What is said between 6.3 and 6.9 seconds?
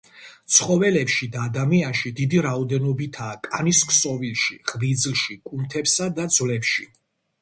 ძვლებში.